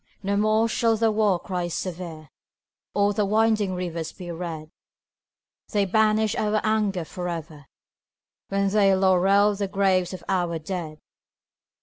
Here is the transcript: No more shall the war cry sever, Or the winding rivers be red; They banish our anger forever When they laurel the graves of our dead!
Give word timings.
No 0.23 0.35
more 0.35 0.67
shall 0.67 0.97
the 0.97 1.11
war 1.11 1.39
cry 1.39 1.67
sever, 1.67 2.29
Or 2.95 3.13
the 3.13 3.23
winding 3.23 3.75
rivers 3.75 4.11
be 4.11 4.31
red; 4.31 4.71
They 5.71 5.85
banish 5.85 6.35
our 6.37 6.59
anger 6.63 7.05
forever 7.05 7.67
When 8.47 8.67
they 8.69 8.95
laurel 8.95 9.53
the 9.53 9.67
graves 9.67 10.11
of 10.11 10.23
our 10.27 10.57
dead! 10.57 10.97